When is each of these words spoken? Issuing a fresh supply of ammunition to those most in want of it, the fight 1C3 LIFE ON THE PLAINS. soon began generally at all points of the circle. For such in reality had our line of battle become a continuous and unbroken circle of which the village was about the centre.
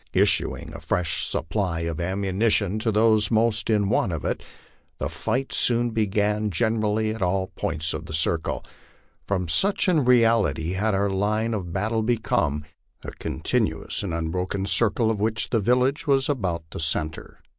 Issuing 0.13 0.73
a 0.73 0.79
fresh 0.79 1.27
supply 1.27 1.81
of 1.81 2.01
ammunition 2.01 2.79
to 2.79 2.91
those 2.91 3.29
most 3.29 3.69
in 3.69 3.87
want 3.87 4.11
of 4.11 4.25
it, 4.25 4.41
the 4.97 5.07
fight 5.09 5.49
1C3 5.49 5.49
LIFE 5.49 5.49
ON 5.49 5.49
THE 5.49 5.51
PLAINS. 5.51 5.55
soon 5.57 5.89
began 5.91 6.49
generally 6.49 7.13
at 7.13 7.21
all 7.21 7.47
points 7.55 7.93
of 7.93 8.07
the 8.07 8.13
circle. 8.13 8.65
For 9.27 9.47
such 9.47 9.87
in 9.87 10.03
reality 10.03 10.71
had 10.73 10.95
our 10.95 11.11
line 11.11 11.53
of 11.53 11.71
battle 11.71 12.01
become 12.01 12.65
a 13.03 13.11
continuous 13.11 14.01
and 14.01 14.11
unbroken 14.11 14.65
circle 14.65 15.11
of 15.11 15.19
which 15.19 15.51
the 15.51 15.59
village 15.59 16.07
was 16.07 16.27
about 16.27 16.63
the 16.71 16.79
centre. 16.79 17.37